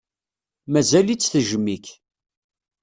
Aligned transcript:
Mazal-itt 0.71 1.29
tejjem-ik. 1.31 1.85